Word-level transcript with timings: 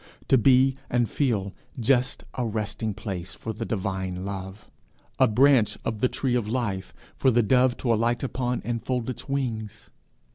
to 0.27 0.35
be 0.35 0.75
and 0.89 1.07
feel 1.11 1.53
just 1.79 2.23
a 2.33 2.43
resting 2.43 2.91
place 2.91 3.35
for 3.35 3.53
the 3.53 3.65
divine 3.67 4.25
love 4.25 4.67
a 5.19 5.27
branch 5.27 5.77
of 5.85 5.99
the 5.99 6.07
tree 6.09 6.33
of 6.33 6.47
life 6.47 6.91
for 7.15 7.29
the 7.29 7.43
dove 7.43 7.77
to 7.77 7.93
alight 7.93 8.23
upon 8.23 8.63
and 8.65 8.81
fold 8.83 9.11
its 9.11 9.29
wings! 9.29 9.91